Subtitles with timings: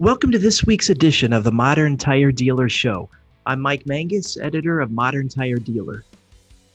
[0.00, 3.10] Welcome to this week's edition of the Modern Tire Dealer Show.
[3.46, 6.04] I'm Mike Manges, editor of Modern Tire Dealer.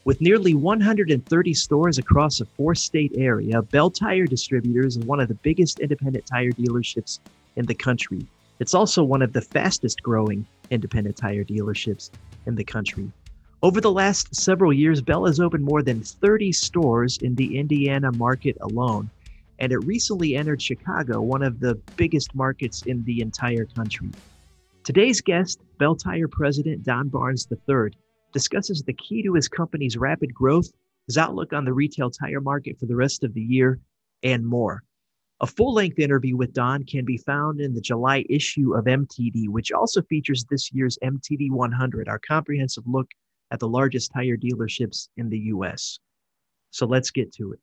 [0.04, 5.28] With nearly 130 stores across a four state area, Belle Tire Distributors is one of
[5.28, 7.20] the biggest independent tire dealerships
[7.56, 8.26] in the country.
[8.58, 12.10] It's also one of the fastest growing independent tire dealerships
[12.44, 13.10] in the country.
[13.62, 18.12] Over the last several years, Belle has opened more than 30 stores in the Indiana
[18.12, 19.08] market alone
[19.58, 24.10] and it recently entered Chicago, one of the biggest markets in the entire country.
[24.84, 27.90] Today's guest, Belle Tire President Don Barnes III,
[28.32, 30.70] discusses the key to his company's rapid growth,
[31.06, 33.78] his outlook on the retail tire market for the rest of the year,
[34.22, 34.82] and more.
[35.40, 39.48] A full length interview with Don can be found in the July issue of MTD,
[39.48, 43.10] which also features this year's MTD 100, our comprehensive look
[43.50, 45.98] at the largest tire dealerships in the US.
[46.70, 47.60] So let's get to it.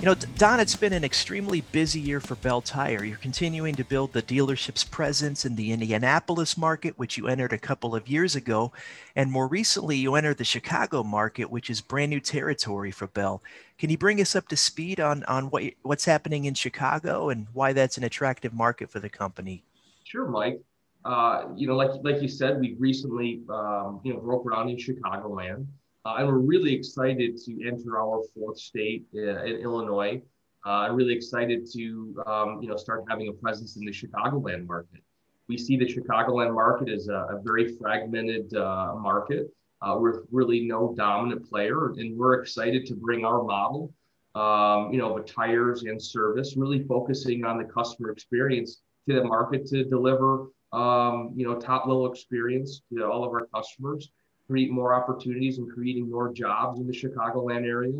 [0.00, 3.02] You know, Don, it's been an extremely busy year for Belle Tire.
[3.02, 7.58] You're continuing to build the dealership's presence in the Indianapolis market, which you entered a
[7.58, 8.70] couple of years ago.
[9.16, 13.42] And more recently, you entered the Chicago market, which is brand new territory for Belle.
[13.76, 17.48] Can you bring us up to speed on, on what, what's happening in Chicago and
[17.52, 19.64] why that's an attractive market for the company?
[20.04, 20.60] Sure, Mike.
[21.04, 24.76] Uh, you know, like, like you said, we recently, um, you know, broke ground in
[24.76, 25.66] Chicagoland.
[26.08, 30.22] Uh, and we're really excited to enter our fourth state uh, in Illinois.
[30.64, 34.66] Uh, I'm really excited to um, you know start having a presence in the Chicagoland
[34.66, 35.02] market.
[35.48, 39.48] We see the Chicagoland market as a, a very fragmented uh, market
[39.82, 43.92] uh, with really no dominant player, and we're excited to bring our model,
[44.34, 49.24] um, you know, with tires and service, really focusing on the customer experience to the
[49.24, 54.10] market to deliver um, you know top level experience to all of our customers
[54.48, 57.98] create more opportunities and creating more jobs in the Chicagoland area.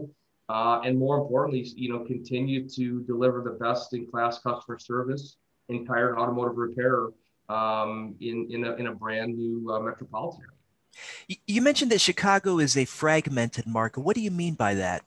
[0.48, 5.36] Uh, and more importantly, you know, continue to deliver the best in class customer service
[5.68, 7.08] in tire and automotive repair
[7.50, 11.36] um, in, in, a, in a brand new uh, metropolitan area.
[11.46, 14.00] You mentioned that Chicago is a fragmented market.
[14.00, 15.04] What do you mean by that?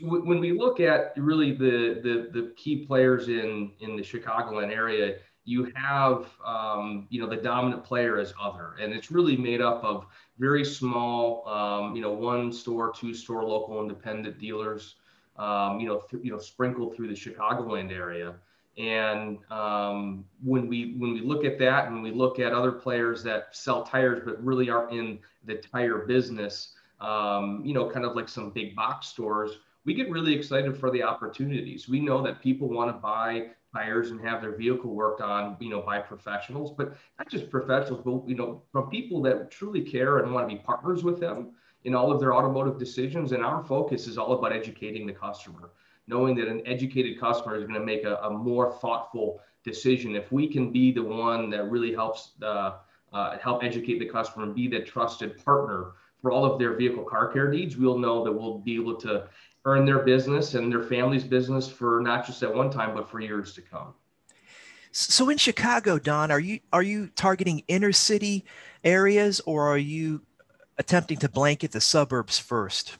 [0.00, 5.16] When we look at really the, the, the key players in, in the Chicagoland area,
[5.46, 8.74] you have um, you know the dominant player as other.
[8.80, 10.06] And it's really made up of
[10.38, 14.96] very small um, you know one store two store local independent dealers
[15.36, 18.34] um, you know th- you know sprinkled through the chicagoland area.
[18.76, 23.22] And um, when we when we look at that and we look at other players
[23.22, 28.16] that sell tires but really aren't in the tire business um, you know kind of
[28.16, 31.88] like some big box stores we get really excited for the opportunities.
[31.88, 35.70] We know that people want to buy tires and have their vehicle worked on, you
[35.72, 36.86] know, by professionals, but
[37.18, 40.60] not just professionals, but, you know, from people that truly care and want to be
[40.62, 41.38] partners with them
[41.84, 43.32] in all of their automotive decisions.
[43.32, 45.64] And our focus is all about educating the customer,
[46.12, 49.28] knowing that an educated customer is going to make a, a more thoughtful
[49.70, 50.08] decision.
[50.22, 52.70] If we can be the one that really helps uh,
[53.12, 55.80] uh, help educate the customer and be the trusted partner
[56.22, 59.12] for all of their vehicle car care needs, we'll know that we'll be able to
[59.66, 63.20] earn their business and their family's business for not just at one time, but for
[63.20, 63.92] years to come.
[64.92, 68.46] So in Chicago, Don, are you are you targeting inner city
[68.82, 70.22] areas or are you
[70.78, 72.96] attempting to blanket the suburbs first?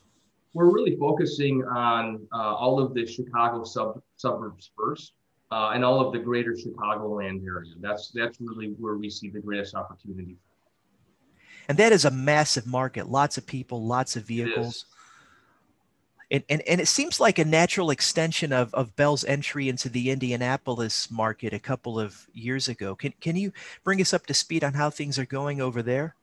[0.53, 5.13] We're really focusing on uh, all of the Chicago sub- suburbs first,
[5.51, 7.73] uh, and all of the greater Chicagoland area.
[7.81, 10.37] That's that's really where we see the greatest opportunity.
[11.69, 13.09] And that is a massive market.
[13.09, 14.87] Lots of people, lots of vehicles
[16.31, 20.11] and, and, and it seems like a natural extension of, of Belle's entry into the
[20.11, 22.97] Indianapolis market a couple of years ago.
[22.97, 23.53] Can, can you
[23.85, 26.17] bring us up to speed on how things are going over there?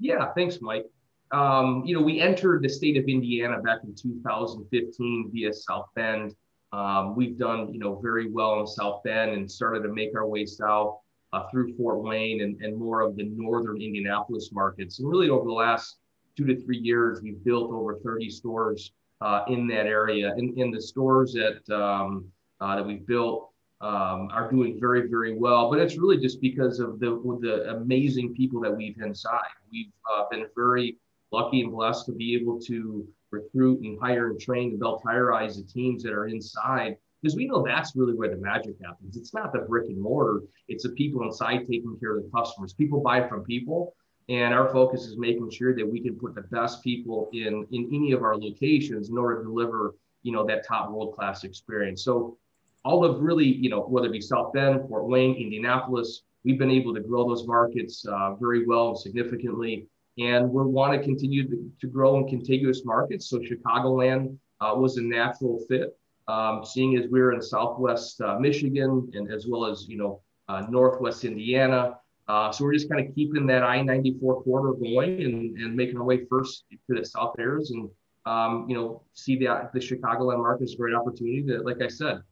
[0.00, 0.86] Yeah, thanks, Mike.
[1.32, 6.34] Um, you know, we entered the state of Indiana back in 2015 via South Bend.
[6.72, 10.26] Um, we've done, you know, very well in South Bend and started to make our
[10.26, 10.98] way south
[11.34, 14.98] uh, through Fort Wayne and, and more of the northern Indianapolis markets.
[14.98, 15.98] And really over the last
[16.36, 20.34] two to three years, we've built over 30 stores uh, in that area.
[20.36, 22.26] In, in the stores that, um,
[22.60, 23.50] uh, that we've built
[23.80, 25.70] um, are doing very, very well.
[25.70, 27.10] But it's really just because of the,
[27.40, 29.40] the amazing people that we've inside.
[29.70, 30.98] We've uh, been very
[31.32, 35.56] lucky and blessed to be able to recruit and hire and train and Belle Tireize
[35.56, 39.16] the teams that are inside because we know that's really where the magic happens.
[39.16, 42.74] It's not the brick and mortar, it's the people inside taking care of the customers.
[42.74, 43.94] People buy from people.
[44.32, 47.90] And our focus is making sure that we can put the best people in in
[47.92, 52.02] any of our locations in order to deliver, you know, that top world class experience.
[52.02, 52.38] So
[52.82, 56.70] all of really, you know, whether it be South Bend, Fort Wayne, Indianapolis, we've been
[56.70, 59.86] able to grow those markets uh, very well and significantly.
[60.18, 63.28] And we want to continue to, grow in contiguous markets.
[63.28, 65.96] So Chicagoland uh, was a natural fit.
[66.28, 70.62] Um, seeing as we're in Southwest uh, Michigan and as well as, you know, uh,
[70.70, 71.98] Northwest Indiana.
[72.32, 76.04] Uh, so we're just kind of keeping that I-94 corridor going and, and making our
[76.04, 77.90] way first to the South Airs and,
[78.24, 81.88] um, you know, see the, the Chicagoland market as a great opportunity to, like I
[81.88, 82.22] said,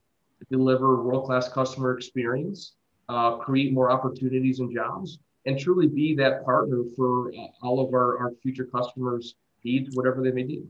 [0.50, 2.76] deliver world-class customer experience,
[3.10, 7.92] uh, create more opportunities and jobs, and truly be that partner for uh, all of
[7.92, 10.66] our, our future customers' needs, whatever they may need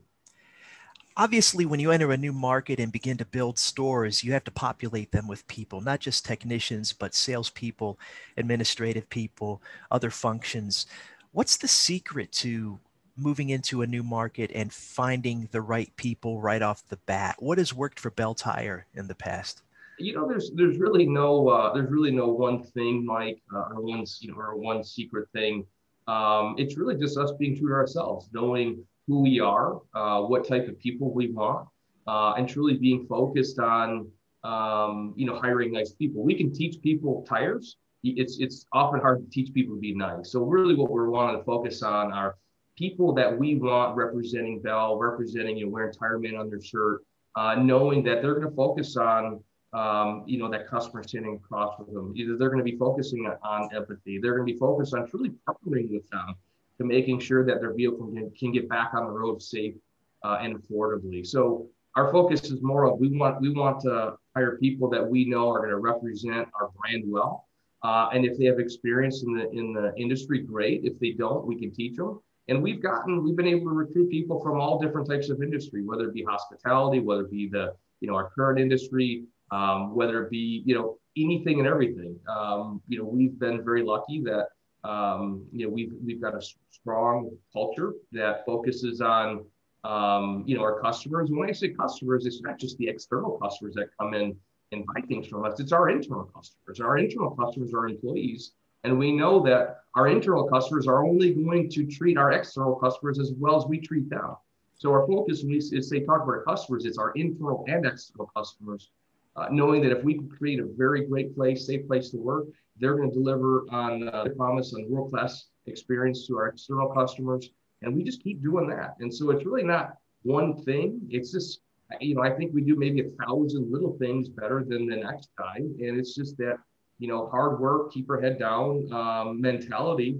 [1.17, 4.51] obviously when you enter a new market and begin to build stores you have to
[4.51, 7.99] populate them with people not just technicians but salespeople
[8.37, 9.61] administrative people
[9.91, 10.85] other functions.
[11.31, 12.79] What's the secret to
[13.17, 17.35] moving into a new market and finding the right people right off the bat?
[17.39, 19.61] What has worked for Belle Tire in the past?
[19.99, 23.81] You know there's there's really no uh, there's really no one thing mike uh, or
[23.81, 25.65] one you know or one secret thing.
[26.07, 30.47] Um, it's really just us being true to ourselves knowing who we are, uh, what
[30.47, 31.67] type of people we want,
[32.07, 34.09] uh, and truly being focused on
[34.43, 36.23] um, you know hiring nice people.
[36.23, 37.77] We can teach people tires.
[38.03, 40.31] It's it's often hard to teach people to be nice.
[40.31, 42.37] So really, what we're wanting to focus on are
[42.77, 47.01] people that we want representing Belle, representing you know wearing tire man on their shirt,
[47.35, 49.43] uh, knowing that they're going to focus on
[49.73, 52.13] um, you know that customer standing across with them.
[52.15, 55.31] Either they're going to be focusing on empathy, they're going to be focused on truly
[55.47, 56.35] partnering with them
[56.81, 59.75] to making sure that their vehicle can, can get back on the road safe
[60.23, 61.25] uh, and affordably.
[61.25, 65.25] So our focus is more of we want we want to hire people that we
[65.25, 67.47] know are going to represent our brand well.
[67.83, 70.81] Uh, and if they have experience in the in the industry, great.
[70.83, 72.19] If they don't, we can teach them.
[72.47, 75.83] And we've gotten we've been able to recruit people from all different types of industry,
[75.83, 80.23] whether it be hospitality, whether it be the you know our current industry, um, whether
[80.23, 82.17] it be you know anything and everything.
[82.29, 84.47] Um, you know we've been very lucky that
[84.83, 86.41] um, you know, we've we've got a
[86.71, 89.45] strong culture that focuses on
[89.83, 91.29] um, you know our customers.
[91.29, 94.35] And when I say customers, it's not just the external customers that come in
[94.71, 95.59] and buy things from us.
[95.59, 96.79] It's our internal customers.
[96.79, 101.69] Our internal customers are employees, and we know that our internal customers are only going
[101.69, 104.35] to treat our external customers as well as we treat them.
[104.75, 108.89] So our focus when we say talk about customers, it's our internal and external customers,
[109.35, 112.47] uh, knowing that if we can create a very great place, safe place to work,
[112.81, 116.89] they're going to deliver on uh, the promise on world class experience to our external
[116.89, 117.51] customers.
[117.83, 118.95] And we just keep doing that.
[118.99, 119.93] And so it's really not
[120.23, 120.99] one thing.
[121.09, 121.61] It's just,
[121.99, 125.29] you know, I think we do maybe a thousand little things better than the next
[125.37, 125.57] guy.
[125.57, 126.57] And it's just that,
[126.99, 130.19] you know, hard work, keep our head down um, mentality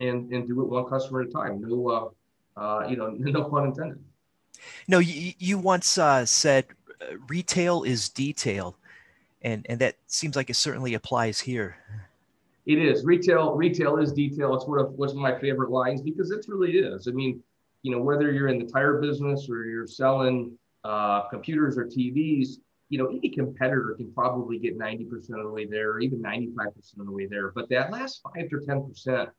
[0.00, 1.60] and, and do it one customer at a time.
[1.60, 2.12] No,
[2.56, 4.02] uh, uh, you know, no pun intended.
[4.88, 6.66] No, you, you once uh, said
[7.28, 8.76] retail is detail
[9.44, 11.76] and and that seems like it certainly applies here.
[12.66, 13.54] It is retail.
[13.54, 14.54] Retail is detail.
[14.54, 17.06] It's one of what's my favorite lines because it really is.
[17.06, 17.42] I mean,
[17.82, 22.56] you know, whether you're in the tire business or you're selling uh, computers or TVs,
[22.88, 27.00] you know, any competitor can probably get 90% of the way there, or even 95%
[27.00, 27.52] of the way there.
[27.54, 29.30] But that last five to 10%,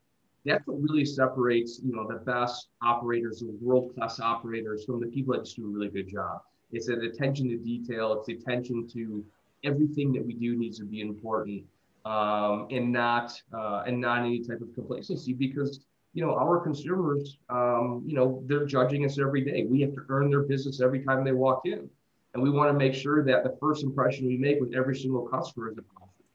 [0.45, 5.33] that's what really separates, you know, the best operators, the world-class operators from the people
[5.33, 6.41] that just do a really good job.
[6.71, 8.13] It's an attention to detail.
[8.13, 9.23] It's the attention to
[9.63, 11.63] everything that we do needs to be important
[12.05, 15.81] um, and not uh, and not any type of complacency because
[16.13, 20.01] you know our consumers um, you know they're judging us every day we have to
[20.09, 21.89] earn their business every time they walk in
[22.33, 25.27] and we want to make sure that the first impression we make with every single
[25.27, 26.25] customer is a positive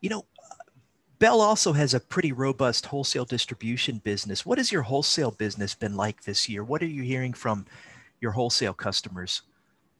[0.00, 0.24] you know
[1.20, 4.46] Belle also has a pretty robust wholesale distribution business.
[4.46, 6.64] What has your wholesale business been like this year?
[6.64, 7.66] What are you hearing from
[8.22, 9.42] your wholesale customers?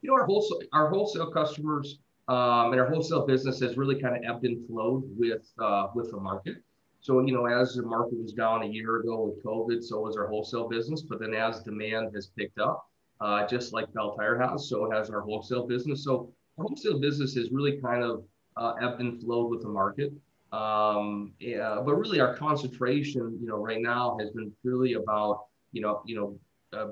[0.02, 4.16] You know, our wholesale our wholesale customers um, and our wholesale business has really kind
[4.16, 6.56] of ebbed and flowed with uh, with the market.
[7.00, 10.16] So you know, as the market was down a year ago with COVID, so was
[10.16, 11.02] our wholesale business.
[11.02, 12.86] But then as demand has picked up,
[13.20, 16.04] uh, just like Belle Tire has, so has our wholesale business.
[16.04, 18.24] So our wholesale business has really kind of
[18.56, 20.12] uh, ebbed and flowed with the market.
[20.52, 25.80] Um, yeah, but really, our concentration, you know, right now has been really about you
[25.80, 26.38] know, you know,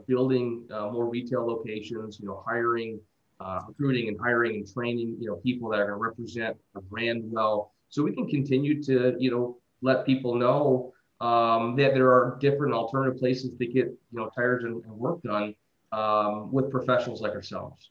[0.06, 3.00] building uh, more retail locations, you know, hiring,
[3.40, 6.80] uh, recruiting and hiring and training, you know, people that are going to represent a
[6.80, 7.72] brand well.
[7.88, 12.74] So we can continue to, you know, let people know um, that there are different
[12.74, 15.54] alternative places to get, you know, tires and, and work done
[15.92, 17.90] um, with professionals like ourselves.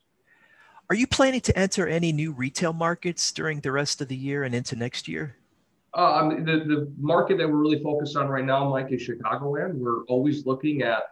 [0.90, 4.44] Are you planning to enter any new retail markets during the rest of the year
[4.44, 5.36] and into next year?
[5.94, 9.74] Um, the, the market that we're really focused on right now, Mike, is Chicagoland.
[9.76, 11.04] We're always looking at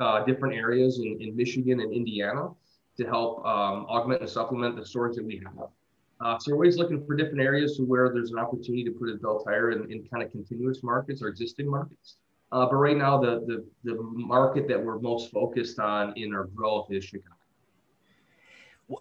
[0.00, 2.48] uh, different areas in, in Michigan and Indiana
[2.96, 5.68] to help um, augment and supplement the stores that we have.
[6.20, 9.08] Uh, so we're always looking for different areas to where there's an opportunity to put
[9.08, 12.16] a Belle Tire in, in kind of continuous markets or existing markets.
[12.50, 16.44] Uh, but right now, the, the, the market that we're most focused on in our
[16.44, 17.34] growth is Chicago.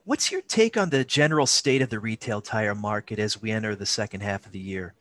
[0.04, 3.74] What's your take on the general state of the retail tire market as we enter
[3.74, 4.94] the second half of the year?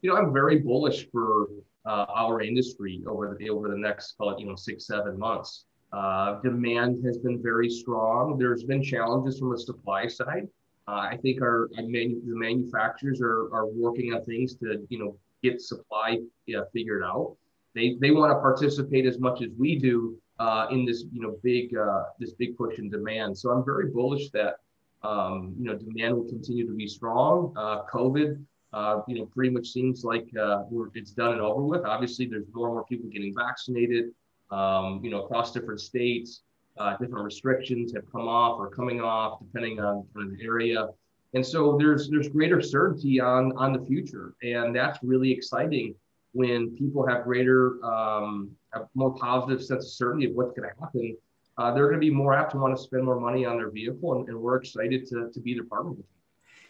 [0.00, 1.48] You know, I'm very bullish for
[1.84, 5.66] uh, our industry over the over the next, call it, you know, six seven months.
[5.92, 8.38] Uh, demand has been very strong.
[8.38, 10.48] There's been challenges from the supply side.
[10.88, 14.98] Uh, I think our, our manu- the manufacturers are, are working on things to you
[14.98, 17.36] know get supply yeah, figured out.
[17.74, 21.36] They they want to participate as much as we do uh, in this you know
[21.42, 23.36] big uh, this big push in demand.
[23.36, 24.56] So I'm very bullish that
[25.02, 27.52] um, you know demand will continue to be strong.
[27.56, 30.62] Uh, COVID, uh, you know, pretty much seems like uh,
[30.94, 31.84] it's done and over with.
[31.84, 34.06] Obviously, there's more and more people getting vaccinated.
[34.50, 36.42] Um, you know, across different states,
[36.78, 40.88] uh, different restrictions have come off or coming off depending on kind of the area.
[41.34, 45.94] And so there's there's greater certainty on on the future, and that's really exciting
[46.32, 50.80] when people have greater um, a more positive sense of certainty of what's going to
[50.80, 51.16] happen,
[51.58, 53.70] uh, they're going to be more apt to want to spend more money on their
[53.70, 56.06] vehicle, and, and we're excited to, to be their partner with.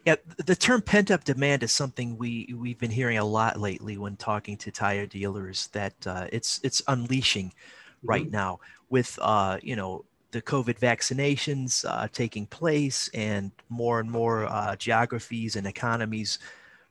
[0.04, 3.98] Yeah, the term pent up demand is something we we've been hearing a lot lately
[3.98, 5.68] when talking to tire dealers.
[5.68, 8.08] That uh, it's it's unleashing mm-hmm.
[8.08, 8.58] right now
[8.90, 14.74] with uh, you know the COVID vaccinations uh, taking place and more and more uh,
[14.76, 16.40] geographies and economies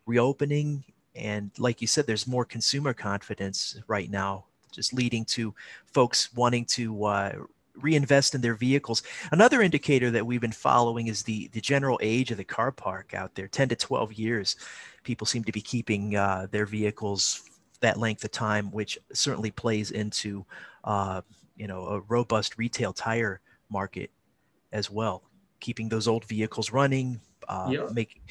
[0.05, 0.83] reopening.
[1.15, 5.53] And like you said, there's more consumer confidence right now just leading to
[5.85, 7.33] folks wanting to uh,
[7.75, 9.03] reinvest in their vehicles.
[9.31, 13.13] Another indicator that we've been following is the the general age of the car park
[13.13, 14.55] out there, 10 to 12 years.
[15.03, 17.43] People seem to be keeping uh, their vehicles
[17.79, 20.45] that length of time, which certainly plays into
[20.83, 21.21] uh,
[21.55, 24.11] you know a robust retail tire market
[24.71, 25.23] as well.
[25.59, 27.87] Keeping those old vehicles running, uh, yeah.
[27.93, 28.21] make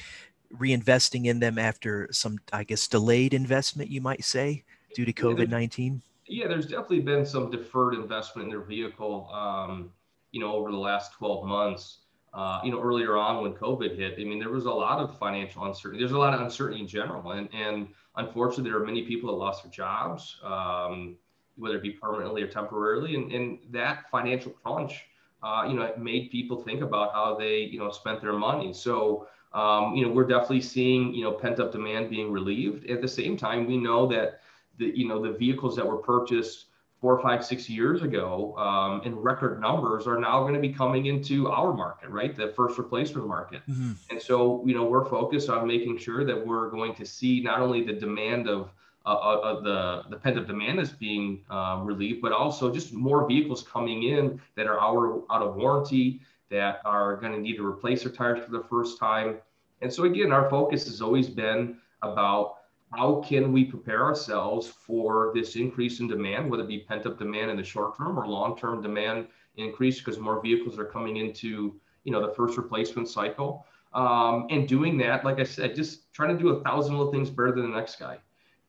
[0.57, 5.49] reinvesting in them after some, I guess, delayed investment, you might say, due to COVID
[5.49, 9.91] 19 yeah, there's definitely been some deferred investment in their vehicle, um,
[10.31, 11.97] you know, over the last 12 months.
[12.33, 15.17] Uh, you know, earlier on when COVID hit, I mean, there was a lot of
[15.17, 15.99] financial uncertainty.
[16.01, 19.35] There's a lot of uncertainty in general, and and unfortunately, there are many people that
[19.35, 21.17] lost their jobs, um,
[21.57, 25.03] whether it be permanently or temporarily, and and that financial crunch,
[25.43, 28.73] uh, you know, it made people think about how they, you know, spent their money.
[28.73, 29.27] So.
[29.53, 32.89] Um, you know, we're definitely seeing, you know, pent up demand being relieved.
[32.89, 34.40] At the same time, we know that
[34.81, 36.65] the you know the vehicles that were purchased
[37.01, 41.07] four, five, six years ago um, in record numbers are now going to be coming
[41.07, 42.35] into our market, right?
[42.35, 43.63] The first replacement market.
[43.67, 43.93] Mm-hmm.
[44.11, 47.59] And so, you know, we're focused on making sure that we're going to see not
[47.59, 48.69] only the demand of,
[49.03, 53.27] uh, uh the, the pent up demand that's being uh, relieved, but also just more
[53.27, 56.21] vehicles coming in that are out, out of warranty,
[56.51, 59.37] that are going to need to replace their tires for the first time.
[59.81, 62.57] And so, again, our focus has always been about
[62.91, 67.17] how can we prepare ourselves for this increase in demand, whether it be pent up
[67.17, 71.17] demand in the short term or long term demand increase because more vehicles are coming
[71.17, 73.65] into you know the first replacement cycle.
[73.93, 77.29] Um, and doing that, like I said, just trying to do a thousand little things
[77.29, 78.17] better than the next guy.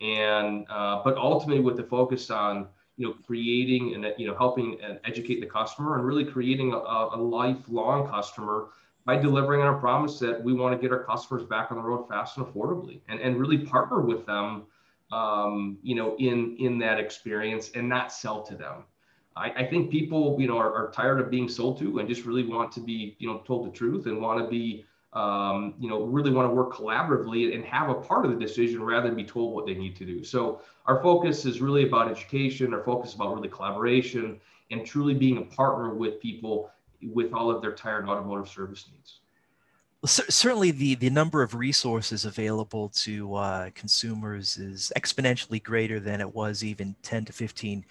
[0.01, 4.79] And uh, but ultimately with the focus on you know creating and you know helping
[4.83, 8.69] and educate the customer and really creating a, a lifelong customer
[9.05, 11.83] by delivering on our promise that we want to get our customers back on the
[11.83, 14.63] road fast and affordably and, and really partner with them
[15.13, 18.85] um, you know in in that experience and not sell to them.
[19.37, 22.25] I, I think people you know are, are, tired of being sold to and just
[22.25, 25.89] really want to be you know told the truth and want to be um, you
[25.89, 29.17] know really want to work collaboratively and have a part of the decision rather than
[29.17, 30.25] be told what they need to do.
[30.25, 34.41] So our focus is really about education our focus about really collaboration
[34.71, 36.71] and truly being a partner with people
[37.03, 39.21] with all of their tire and automotive service needs.
[40.03, 46.01] Well, c- certainly, the the number of resources available to uh, consumers is exponentially greater
[46.01, 47.85] than it was even 10 to 15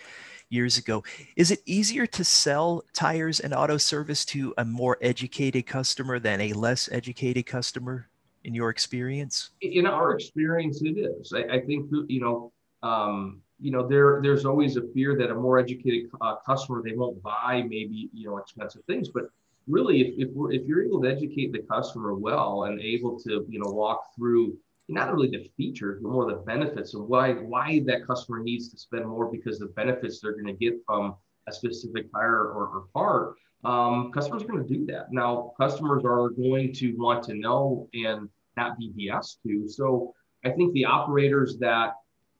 [0.50, 1.04] years ago.
[1.38, 6.42] Is it easier to sell tires and auto service to a more educated customer than
[6.42, 8.08] a less educated customer?
[8.44, 9.52] In your experience?
[9.62, 11.32] In our experience, it is.
[11.32, 12.52] I, I think you know
[12.82, 16.94] um, you know, there there's always a fear that a more educated uh, customer they
[16.94, 19.26] won't buy maybe you know expensive things, but
[19.68, 23.46] really if if, we're, if you're able to educate the customer well and able to
[23.48, 27.82] you know walk through not really the features but more the benefits of why why
[27.86, 31.16] that customer needs to spend more because the benefits they're going to get from
[31.48, 35.12] a specific tire or, or part um, customers are going to do that.
[35.12, 38.28] Now customers are going to want to know and
[38.58, 39.68] not be BS to.
[39.68, 40.14] So
[40.44, 41.94] I think the operators that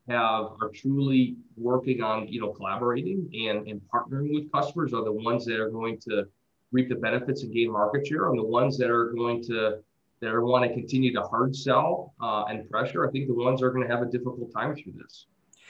[0.08, 5.12] have are truly working on you know collaborating and, and partnering with customers are the
[5.12, 6.26] ones that are going to
[6.72, 9.78] reap the benefits and gain market share and the ones that are going to
[10.20, 13.06] that are want to continue to hard sell uh, and pressure.
[13.06, 15.26] I think the ones are going to have a difficult time through this.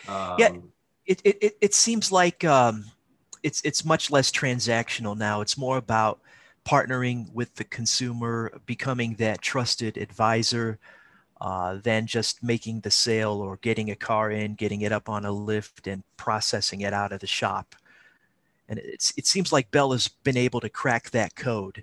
[0.08, 0.50] Um, yeah
[1.06, 2.84] it, it, it seems like um,
[3.42, 5.40] it's it's much less transactional now.
[5.40, 6.20] It's more about
[6.64, 10.78] partnering with the consumer, becoming that trusted advisor,
[11.42, 15.24] uh, than just making the sale or getting a car in, getting it up on
[15.24, 17.74] a lift, and processing it out of the shop.
[18.68, 21.82] And it's, it seems like Belle has been able to crack that code.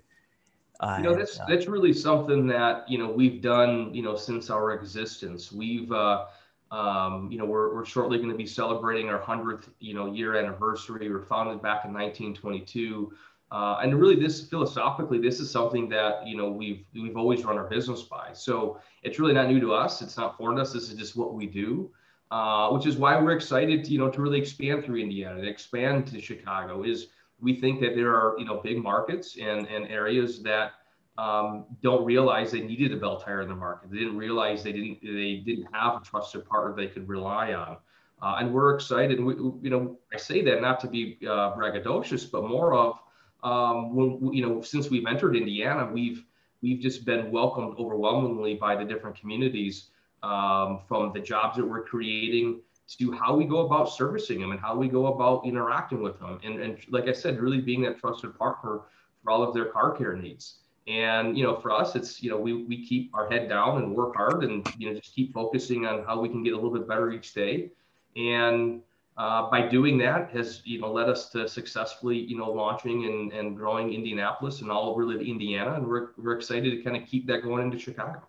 [0.80, 4.16] Uh, you know, that's uh, that's really something that you know we've done you know
[4.16, 5.52] since our existence.
[5.52, 6.24] We've uh,
[6.70, 10.36] um, you know we're, we're shortly going to be celebrating our hundredth you know year
[10.36, 11.06] anniversary.
[11.06, 13.12] We were founded back in 1922.
[13.50, 17.58] Uh, and really, this philosophically, this is something that you know we've we've always run
[17.58, 18.32] our business by.
[18.32, 20.02] So it's really not new to us.
[20.02, 20.72] It's not foreign to us.
[20.72, 21.90] This is just what we do,
[22.30, 25.48] uh, which is why we're excited, to, you know, to really expand through Indiana, to
[25.48, 26.84] expand to Chicago.
[26.84, 27.08] Is
[27.40, 30.72] we think that there are you know big markets and and areas that
[31.18, 33.90] um, don't realize they needed a Belle Tire in the market.
[33.90, 37.78] They didn't realize they didn't they didn't have a trusted partner they could rely on.
[38.22, 39.18] Uh, and we're excited.
[39.18, 43.00] We, you know, I say that not to be uh, braggadocious, but more of
[43.42, 46.24] um, when you know since we've entered Indiana, we've
[46.62, 49.88] we've just been welcomed overwhelmingly by the different communities
[50.22, 52.60] um, from the jobs that we're creating
[52.98, 56.40] to how we go about servicing them and how we go about interacting with them.
[56.42, 58.80] And, and like i said really being that trusted partner
[59.22, 60.56] for all of their car care needs.
[60.88, 63.94] And you know for us it's you know we, we keep our head down and
[63.94, 66.72] work hard and you know just keep focusing on how we can get a little
[66.72, 67.70] bit better each day.
[68.16, 68.82] And
[69.20, 73.32] uh, by doing that has you know led us to successfully you know launching and,
[73.34, 77.26] and growing Indianapolis and all really Indiana, and we're we're excited to kind of keep
[77.26, 78.22] that going into Chicago.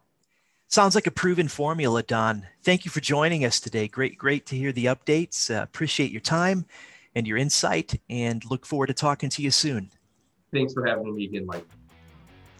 [0.67, 2.45] Sounds like a proven formula, Don.
[2.63, 3.87] Thank you for joining us today.
[3.87, 5.49] Great, great to hear the updates.
[5.49, 6.65] Uh, appreciate your time
[7.15, 9.89] and your insight, and look forward to talking to you soon.
[10.53, 11.65] Thanks for having me again, Mike.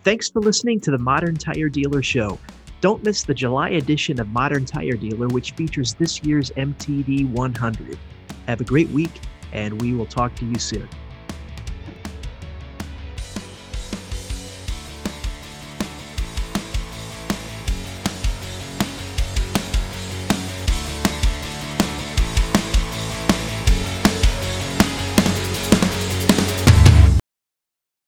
[0.06, 2.40] Thanks for listening to the Modern Tire Dealer Show.
[2.80, 8.00] Don't miss the July edition of Modern Tire Dealer, which features this year's MTD 100.
[8.52, 9.22] Have a great week,
[9.54, 10.90] and we will talk to you soon.